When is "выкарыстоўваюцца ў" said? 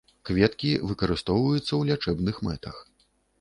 0.91-1.81